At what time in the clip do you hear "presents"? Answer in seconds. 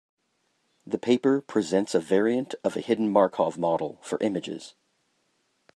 1.41-1.93